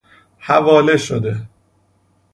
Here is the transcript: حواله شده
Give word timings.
حواله 0.39 0.97
شده 0.97 1.37